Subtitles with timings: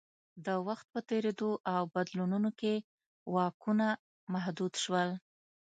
[0.45, 2.75] د وخت په تېرېدو او بدلونونو کې
[3.33, 3.87] واکونه
[4.33, 5.09] محدود شول